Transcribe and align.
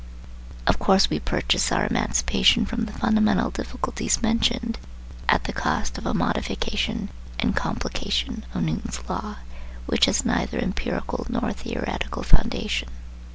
Of 0.65 0.79
course 0.79 1.11
we 1.11 1.19
purchase 1.19 1.71
our 1.71 1.85
emancipation 1.85 2.65
from 2.65 2.85
the 2.85 2.91
fundamental 2.91 3.51
difficulties 3.51 4.19
mentioned, 4.19 4.79
at 5.29 5.43
the 5.43 5.53
cost 5.53 5.95
of 5.99 6.07
a 6.07 6.13
modification 6.15 7.09
and 7.37 7.55
complication 7.55 8.43
of 8.55 8.63
Newton's 8.63 9.07
law 9.07 9.35
which 9.85 10.05
has 10.05 10.25
neither 10.25 10.57
empirical 10.57 11.27
nor 11.29 11.53
theoretical 11.53 12.23
foundation. 12.23 12.89